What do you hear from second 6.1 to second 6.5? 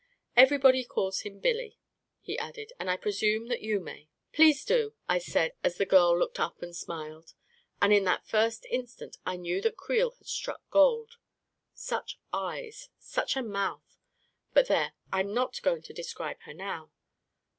looked